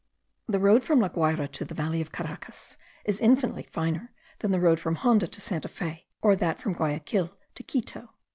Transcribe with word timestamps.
The 0.47 0.57
road 0.57 0.83
from 0.83 0.99
La 0.99 1.09
Guayra 1.09 1.47
to 1.49 1.63
the 1.63 1.75
valley 1.75 2.01
of 2.01 2.11
Caracas 2.11 2.75
is 3.05 3.21
infinitely 3.21 3.61
finer 3.71 4.11
than 4.39 4.49
the 4.49 4.59
road 4.59 4.79
from 4.79 4.95
Honda 4.95 5.27
to 5.27 5.39
Santa 5.39 5.67
Fe, 5.67 6.07
or 6.23 6.35
that 6.37 6.59
from 6.59 6.73
Guayaquil 6.73 7.37
to 7.53 7.61
Quito. 7.63 8.09